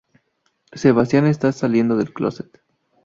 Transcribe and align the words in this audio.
Sebastian 0.73 1.27
está 1.27 1.51
saliendo 1.51 1.95
del 1.95 2.11
closet. 2.11 2.63